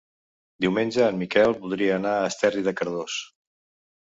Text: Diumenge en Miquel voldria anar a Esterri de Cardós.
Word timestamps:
Diumenge 0.63 1.03
en 1.09 1.19
Miquel 1.23 1.53
voldria 1.65 1.99
anar 1.99 2.15
a 2.17 2.25
Esterri 2.33 2.67
de 2.71 2.77
Cardós. 2.81 3.19